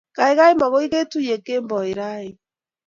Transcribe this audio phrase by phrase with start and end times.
[0.17, 2.39] Gaigai, magoy ketuiye kemboi raini